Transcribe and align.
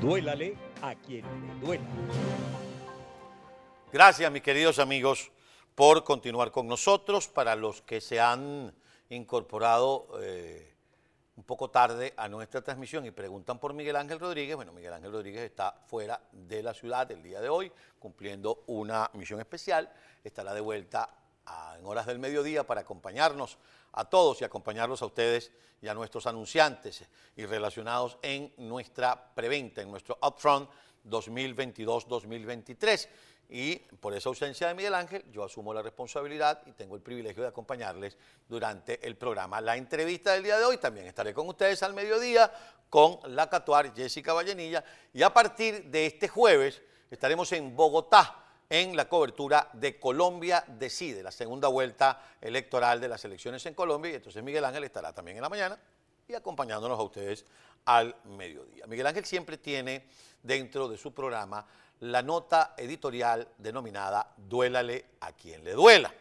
Duélale 0.00 0.56
a 0.80 0.94
quien 0.94 1.24
le 1.24 1.66
duela. 1.66 1.84
Gracias, 3.92 4.30
mis 4.30 4.42
queridos 4.42 4.78
amigos, 4.78 5.32
por 5.74 6.04
continuar 6.04 6.52
con 6.52 6.68
nosotros. 6.68 7.26
Para 7.26 7.56
los 7.56 7.82
que 7.82 8.00
se 8.00 8.20
han 8.20 8.72
incorporado 9.08 10.08
eh, 10.20 10.72
un 11.34 11.42
poco 11.42 11.70
tarde 11.70 12.14
a 12.16 12.28
nuestra 12.28 12.62
transmisión 12.62 13.06
y 13.06 13.10
preguntan 13.10 13.58
por 13.58 13.74
Miguel 13.74 13.96
Ángel 13.96 14.20
Rodríguez, 14.20 14.54
bueno, 14.54 14.72
Miguel 14.72 14.92
Ángel 14.92 15.10
Rodríguez 15.10 15.42
está 15.42 15.72
fuera 15.86 16.20
de 16.30 16.62
la 16.62 16.74
ciudad 16.74 17.10
el 17.10 17.20
día 17.20 17.40
de 17.40 17.48
hoy, 17.48 17.72
cumpliendo 17.98 18.62
una 18.68 19.10
misión 19.14 19.40
especial. 19.40 19.92
Estará 20.22 20.54
de 20.54 20.60
vuelta 20.60 21.10
en 21.78 21.86
horas 21.86 22.06
del 22.06 22.18
mediodía 22.18 22.66
para 22.66 22.82
acompañarnos 22.82 23.58
a 23.92 24.04
todos 24.04 24.40
y 24.40 24.44
acompañarlos 24.44 25.02
a 25.02 25.06
ustedes 25.06 25.52
y 25.80 25.88
a 25.88 25.94
nuestros 25.94 26.26
anunciantes 26.26 27.04
y 27.36 27.46
relacionados 27.46 28.18
en 28.22 28.52
nuestra 28.56 29.34
preventa, 29.34 29.82
en 29.82 29.90
nuestro 29.90 30.18
upfront 30.22 30.68
2022-2023 31.08 33.08
y 33.50 33.76
por 33.76 34.14
esa 34.14 34.28
ausencia 34.28 34.68
de 34.68 34.74
Miguel 34.74 34.94
Ángel, 34.94 35.24
yo 35.32 35.42
asumo 35.42 35.72
la 35.72 35.80
responsabilidad 35.80 36.60
y 36.66 36.72
tengo 36.72 36.96
el 36.96 37.00
privilegio 37.00 37.42
de 37.42 37.48
acompañarles 37.48 38.16
durante 38.46 39.06
el 39.06 39.16
programa. 39.16 39.60
La 39.60 39.76
entrevista 39.76 40.32
del 40.32 40.42
día 40.42 40.58
de 40.58 40.64
hoy 40.64 40.76
también 40.76 41.06
estaré 41.06 41.32
con 41.32 41.48
ustedes 41.48 41.82
al 41.82 41.94
mediodía 41.94 42.52
con 42.90 43.20
la 43.34 43.48
Catuar 43.48 43.94
Jessica 43.94 44.34
Vallenilla 44.34 44.84
y 45.14 45.22
a 45.22 45.32
partir 45.32 45.84
de 45.84 46.06
este 46.06 46.28
jueves 46.28 46.82
estaremos 47.10 47.50
en 47.52 47.74
Bogotá 47.74 48.47
en 48.70 48.96
la 48.96 49.08
cobertura 49.08 49.70
de 49.72 49.98
Colombia 49.98 50.64
Decide, 50.66 51.22
la 51.22 51.30
segunda 51.30 51.68
vuelta 51.68 52.22
electoral 52.40 53.00
de 53.00 53.08
las 53.08 53.24
elecciones 53.24 53.64
en 53.66 53.74
Colombia 53.74 54.12
y 54.12 54.14
entonces 54.16 54.42
Miguel 54.42 54.64
Ángel 54.64 54.84
estará 54.84 55.12
también 55.12 55.38
en 55.38 55.42
la 55.42 55.48
mañana 55.48 55.78
y 56.26 56.34
acompañándonos 56.34 56.98
a 56.98 57.02
ustedes 57.02 57.44
al 57.86 58.14
mediodía. 58.24 58.86
Miguel 58.86 59.06
Ángel 59.06 59.24
siempre 59.24 59.56
tiene 59.56 60.04
dentro 60.42 60.88
de 60.88 60.98
su 60.98 61.14
programa 61.14 61.66
la 62.00 62.22
nota 62.22 62.74
editorial 62.76 63.48
denominada 63.56 64.34
Duélale 64.36 65.06
a 65.20 65.32
quien 65.32 65.64
le 65.64 65.72
duela. 65.72 66.12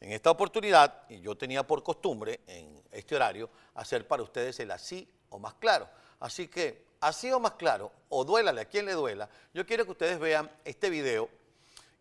En 0.00 0.12
esta 0.12 0.30
oportunidad, 0.30 1.02
y 1.08 1.20
yo 1.20 1.36
tenía 1.36 1.66
por 1.66 1.82
costumbre 1.82 2.40
en 2.46 2.80
este 2.92 3.16
horario, 3.16 3.50
hacer 3.74 4.06
para 4.06 4.22
ustedes 4.22 4.60
el 4.60 4.70
así 4.70 5.08
o 5.30 5.40
más 5.40 5.54
claro. 5.54 5.88
Así 6.20 6.46
que, 6.46 6.84
así 7.00 7.32
o 7.32 7.40
más 7.40 7.54
claro, 7.54 7.90
o 8.08 8.24
duélale 8.24 8.60
a 8.60 8.64
quien 8.64 8.86
le 8.86 8.92
duela, 8.92 9.28
yo 9.52 9.66
quiero 9.66 9.84
que 9.84 9.90
ustedes 9.90 10.20
vean 10.20 10.48
este 10.64 10.88
video 10.88 11.28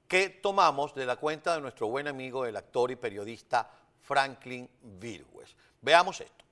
que 0.07 0.29
tomamos 0.29 0.95
de 0.95 1.05
la 1.05 1.17
cuenta 1.17 1.55
de 1.55 1.61
nuestro 1.61 1.87
buen 1.87 2.07
amigo, 2.07 2.45
el 2.45 2.55
actor 2.55 2.91
y 2.91 2.95
periodista 2.95 3.69
Franklin 3.99 4.69
Virgües. 4.81 5.55
Veamos 5.81 6.21
esto. 6.21 6.45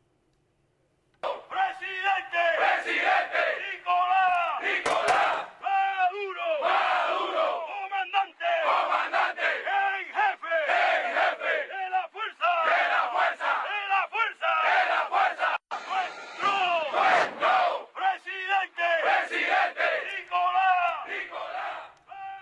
¡Presidente! 1.22 2.42
¡Presidente! 2.58 3.40
¡Nicolás! 3.72 4.62
¡Nicolás! 4.62 5.48
¡Maduro! 5.62 6.48
¡Maduro! 6.62 7.66
¡Comandante! 7.82 8.46
¡Comandante! 8.66 9.42
¡En 9.42 10.06
jefe! 10.06 10.56
¡En 10.68 11.16
jefe! 11.16 11.54
¡De 11.76 11.90
la 11.90 12.04
fuerza! 12.10 12.50
¡De 12.66 12.82
la 12.92 13.04
fuerza! 13.16 13.50
¡De 13.64 13.80
la 13.88 14.04
fuerza! 14.12 14.52
¡De 14.68 14.80
la 14.92 15.02
fuerza! 15.08 15.50
¡Nuestro! 15.88 16.54
¡Nuestro! 16.92 17.54
¡Presidente! 17.96 18.88
¡Presidente! 19.02 19.86
¡Nicolás! 20.12 21.08
¡Nicolás! 21.08 21.96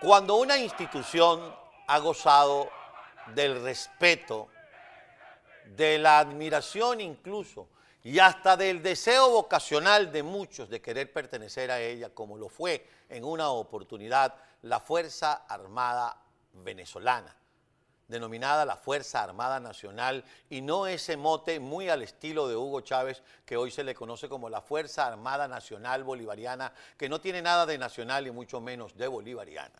Cuando 0.04 0.36
una 0.36 0.58
institución 0.58 1.56
ha 1.86 1.98
gozado 1.98 2.68
del 3.34 3.62
respeto, 3.62 4.48
de 5.64 5.96
la 5.96 6.18
admiración 6.18 7.00
incluso, 7.00 7.68
y 8.02 8.18
hasta 8.18 8.54
del 8.54 8.82
deseo 8.82 9.30
vocacional 9.30 10.12
de 10.12 10.22
muchos 10.22 10.68
de 10.68 10.82
querer 10.82 11.10
pertenecer 11.10 11.70
a 11.70 11.80
ella, 11.80 12.10
como 12.10 12.36
lo 12.36 12.50
fue 12.50 12.86
en 13.08 13.24
una 13.24 13.48
oportunidad 13.48 14.34
la 14.60 14.78
Fuerza 14.78 15.46
Armada 15.48 16.18
Venezolana, 16.52 17.34
denominada 18.08 18.64
la 18.64 18.76
Fuerza 18.76 19.22
Armada 19.22 19.60
Nacional, 19.60 20.24
y 20.50 20.60
no 20.60 20.86
ese 20.86 21.16
mote 21.16 21.60
muy 21.60 21.88
al 21.88 22.02
estilo 22.02 22.48
de 22.48 22.56
Hugo 22.56 22.80
Chávez, 22.80 23.22
que 23.44 23.56
hoy 23.56 23.70
se 23.70 23.84
le 23.84 23.94
conoce 23.94 24.28
como 24.28 24.48
la 24.48 24.60
Fuerza 24.60 25.06
Armada 25.06 25.48
Nacional 25.48 26.04
Bolivariana, 26.04 26.72
que 26.96 27.08
no 27.08 27.20
tiene 27.20 27.42
nada 27.42 27.66
de 27.66 27.78
nacional 27.78 28.26
y 28.26 28.30
mucho 28.30 28.60
menos 28.60 28.96
de 28.96 29.08
bolivariana. 29.08 29.74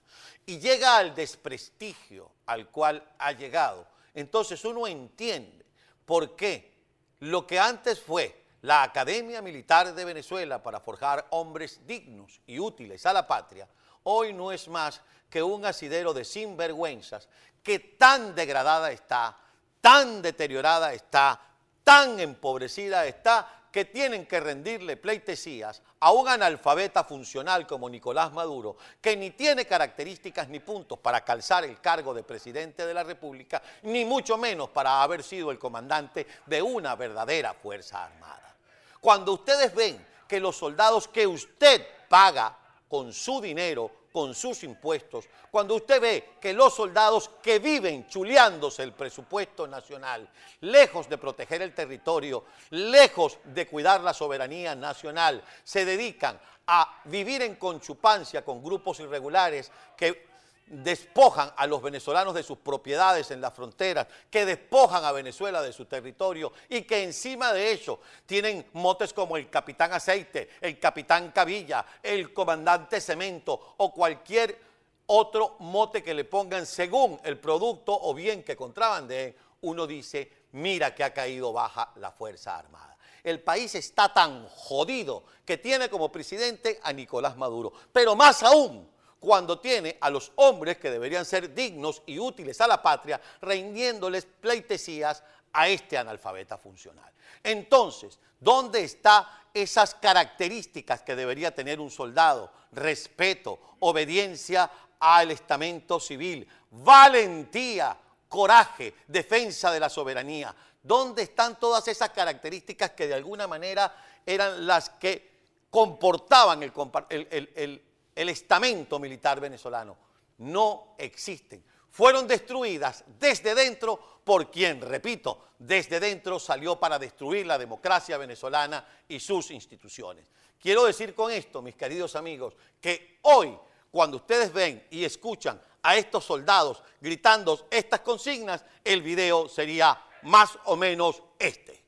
Y 0.46 0.58
llega 0.58 0.96
al 0.96 1.14
desprestigio 1.14 2.30
al 2.46 2.68
cual 2.68 3.06
ha 3.18 3.32
llegado. 3.32 3.86
Entonces 4.14 4.64
uno 4.64 4.86
entiende 4.86 5.64
por 6.04 6.36
qué 6.36 6.72
lo 7.20 7.46
que 7.46 7.58
antes 7.58 8.00
fue 8.00 8.44
la 8.62 8.82
Academia 8.82 9.42
Militar 9.42 9.94
de 9.94 10.04
Venezuela 10.04 10.62
para 10.62 10.80
forjar 10.80 11.26
hombres 11.30 11.86
dignos 11.86 12.40
y 12.46 12.58
útiles 12.58 13.04
a 13.04 13.12
la 13.12 13.26
patria, 13.26 13.68
hoy 14.04 14.32
no 14.32 14.52
es 14.52 14.68
más 14.68 15.00
que 15.28 15.42
un 15.42 15.66
asidero 15.66 16.14
de 16.14 16.24
sinvergüenzas 16.24 17.28
que 17.62 17.78
tan 17.78 18.34
degradada 18.34 18.92
está, 18.92 19.36
tan 19.80 20.22
deteriorada 20.22 20.92
está, 20.92 21.40
tan 21.82 22.20
empobrecida 22.20 23.06
está, 23.06 23.64
que 23.74 23.86
tienen 23.86 24.24
que 24.24 24.38
rendirle 24.38 24.96
pleitesías 24.96 25.82
a 25.98 26.12
un 26.12 26.28
analfabeta 26.28 27.02
funcional 27.02 27.66
como 27.66 27.90
Nicolás 27.90 28.32
Maduro, 28.32 28.76
que 29.00 29.16
ni 29.16 29.32
tiene 29.32 29.66
características 29.66 30.48
ni 30.48 30.60
puntos 30.60 31.00
para 31.00 31.24
calzar 31.24 31.64
el 31.64 31.80
cargo 31.80 32.14
de 32.14 32.22
presidente 32.22 32.86
de 32.86 32.94
la 32.94 33.02
República, 33.02 33.60
ni 33.82 34.04
mucho 34.04 34.38
menos 34.38 34.68
para 34.68 35.02
haber 35.02 35.24
sido 35.24 35.50
el 35.50 35.58
comandante 35.58 36.24
de 36.46 36.62
una 36.62 36.94
verdadera 36.94 37.52
Fuerza 37.52 38.04
Armada. 38.04 38.54
Cuando 39.00 39.32
ustedes 39.32 39.74
ven 39.74 40.06
que 40.28 40.38
los 40.38 40.56
soldados 40.56 41.08
que 41.08 41.26
usted 41.26 41.84
paga 42.08 42.56
con 42.94 43.12
su 43.12 43.40
dinero, 43.40 43.90
con 44.12 44.36
sus 44.36 44.62
impuestos, 44.62 45.24
cuando 45.50 45.74
usted 45.74 46.00
ve 46.00 46.28
que 46.40 46.52
los 46.52 46.76
soldados 46.76 47.28
que 47.42 47.58
viven 47.58 48.06
chuleándose 48.06 48.84
el 48.84 48.92
presupuesto 48.92 49.66
nacional, 49.66 50.28
lejos 50.60 51.08
de 51.08 51.18
proteger 51.18 51.62
el 51.62 51.74
territorio, 51.74 52.44
lejos 52.70 53.38
de 53.46 53.66
cuidar 53.66 54.00
la 54.02 54.14
soberanía 54.14 54.76
nacional, 54.76 55.42
se 55.64 55.84
dedican 55.84 56.40
a 56.68 57.00
vivir 57.06 57.42
en 57.42 57.56
conchupancia 57.56 58.44
con 58.44 58.62
grupos 58.62 59.00
irregulares 59.00 59.72
que 59.96 60.28
despojan 60.66 61.52
a 61.56 61.66
los 61.66 61.82
venezolanos 61.82 62.34
de 62.34 62.42
sus 62.42 62.58
propiedades 62.58 63.30
en 63.30 63.40
las 63.40 63.52
fronteras, 63.52 64.06
que 64.30 64.46
despojan 64.46 65.04
a 65.04 65.12
Venezuela 65.12 65.60
de 65.62 65.72
su 65.72 65.84
territorio 65.84 66.52
y 66.68 66.82
que 66.82 67.02
encima 67.02 67.52
de 67.52 67.72
ello 67.72 68.00
tienen 68.26 68.66
motes 68.72 69.12
como 69.12 69.36
el 69.36 69.50
capitán 69.50 69.92
aceite, 69.92 70.50
el 70.60 70.78
capitán 70.78 71.32
cabilla, 71.32 71.84
el 72.02 72.32
comandante 72.32 73.00
cemento 73.00 73.74
o 73.76 73.92
cualquier 73.92 74.58
otro 75.06 75.56
mote 75.58 76.02
que 76.02 76.14
le 76.14 76.24
pongan 76.24 76.64
según 76.64 77.20
el 77.24 77.38
producto 77.38 77.96
o 78.00 78.14
bien 78.14 78.42
que 78.42 78.56
contrabandeen, 78.56 79.36
uno 79.62 79.86
dice, 79.86 80.30
mira 80.52 80.94
que 80.94 81.04
ha 81.04 81.12
caído 81.12 81.52
baja 81.52 81.92
la 81.96 82.10
Fuerza 82.10 82.56
Armada. 82.56 82.96
El 83.22 83.40
país 83.40 83.74
está 83.74 84.12
tan 84.12 84.46
jodido 84.48 85.24
que 85.44 85.58
tiene 85.58 85.88
como 85.88 86.12
presidente 86.12 86.80
a 86.82 86.92
Nicolás 86.92 87.36
Maduro, 87.36 87.72
pero 87.92 88.14
más 88.14 88.42
aún 88.42 88.93
cuando 89.24 89.58
tiene 89.58 89.96
a 90.02 90.10
los 90.10 90.30
hombres 90.36 90.76
que 90.76 90.90
deberían 90.90 91.24
ser 91.24 91.54
dignos 91.54 92.02
y 92.04 92.18
útiles 92.18 92.60
a 92.60 92.68
la 92.68 92.82
patria, 92.82 93.18
rindiéndoles 93.40 94.26
pleitesías 94.26 95.22
a 95.52 95.66
este 95.66 95.96
analfabeta 95.96 96.58
funcional. 96.58 97.10
Entonces, 97.42 98.18
¿dónde 98.38 98.84
están 98.84 99.24
esas 99.54 99.94
características 99.94 101.02
que 101.02 101.16
debería 101.16 101.54
tener 101.54 101.80
un 101.80 101.90
soldado? 101.90 102.52
Respeto, 102.72 103.76
obediencia 103.80 104.70
al 105.00 105.30
estamento 105.30 105.98
civil, 105.98 106.46
valentía, 106.70 107.96
coraje, 108.28 108.94
defensa 109.06 109.72
de 109.72 109.80
la 109.80 109.88
soberanía. 109.88 110.54
¿Dónde 110.82 111.22
están 111.22 111.58
todas 111.58 111.88
esas 111.88 112.10
características 112.10 112.90
que 112.90 113.06
de 113.06 113.14
alguna 113.14 113.46
manera 113.46 113.94
eran 114.26 114.66
las 114.66 114.90
que 114.90 115.32
comportaban 115.70 116.62
el, 116.62 116.72
el, 117.08 117.52
el 117.54 117.82
el 118.14 118.28
estamento 118.28 118.98
militar 118.98 119.40
venezolano. 119.40 119.96
No 120.38 120.94
existen. 120.98 121.64
Fueron 121.90 122.26
destruidas 122.26 123.04
desde 123.18 123.54
dentro 123.54 124.20
por 124.24 124.50
quien, 124.50 124.80
repito, 124.80 125.50
desde 125.58 126.00
dentro 126.00 126.38
salió 126.38 126.78
para 126.78 126.98
destruir 126.98 127.46
la 127.46 127.58
democracia 127.58 128.18
venezolana 128.18 128.84
y 129.06 129.20
sus 129.20 129.50
instituciones. 129.50 130.26
Quiero 130.58 130.84
decir 130.84 131.14
con 131.14 131.30
esto, 131.30 131.60
mis 131.62 131.76
queridos 131.76 132.16
amigos, 132.16 132.54
que 132.80 133.18
hoy, 133.22 133.56
cuando 133.90 134.16
ustedes 134.16 134.52
ven 134.52 134.86
y 134.90 135.04
escuchan 135.04 135.60
a 135.82 135.96
estos 135.96 136.24
soldados 136.24 136.82
gritando 137.00 137.68
estas 137.70 138.00
consignas, 138.00 138.64
el 138.82 139.02
video 139.02 139.48
sería 139.48 140.02
más 140.22 140.58
o 140.64 140.74
menos 140.74 141.22
este. 141.38 141.84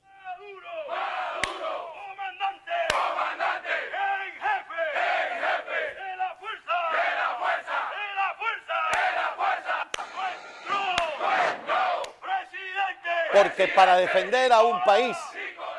¡Maduro! 0.00 0.68
¡Maduro! 0.88 1.92
¡Comandante! 1.92 2.72
¡Comandante! 2.88 3.68
¡En 3.68 4.32
jefe! 4.38 4.80
¡En 4.94 5.42
jefe! 5.42 5.78
¡De 6.00 6.16
la 6.16 6.30
fuerza! 6.38 6.76
¡De 6.94 7.08
la 7.18 7.30
fuerza! 7.40 7.76
¡De 7.90 8.04
la 8.14 8.30
fuerza! 8.38 8.76
¡De 8.94 9.06
la 9.18 9.28
fuerza! 9.34 9.74
¡Nuestro! 10.14 10.78
¡Nuestro! 11.18 11.78
¡Presidente! 12.22 13.23
Porque 13.34 13.66
para 13.68 13.96
defender 13.96 14.52
a 14.52 14.62
un 14.62 14.80
país, 14.84 15.16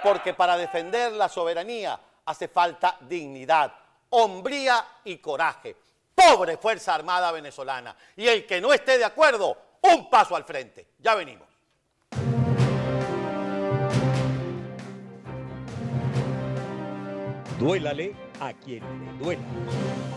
porque 0.04 0.34
para 0.34 0.58
defender 0.58 1.14
la 1.14 1.30
soberanía 1.30 1.98
hace 2.26 2.50
falta 2.50 2.98
dignidad, 3.00 3.74
hombría 4.10 4.86
y 5.06 5.18
coraje. 5.18 5.76
Pobre 6.14 6.58
Fuerza 6.58 6.94
Armada 6.94 7.32
venezolana. 7.32 7.96
Y 8.18 8.28
el 8.28 8.46
que 8.46 8.60
no 8.60 8.74
esté 8.74 8.98
de 8.98 9.06
acuerdo, 9.06 9.58
un 9.82 10.10
paso 10.10 10.36
al 10.36 10.44
frente. 10.44 10.88
Ya 11.00 11.16
venimos. 11.16 11.48
Duélale 17.58 18.14
a 18.42 18.52
quien 18.52 19.06
le 19.06 19.24
duela. 19.24 20.15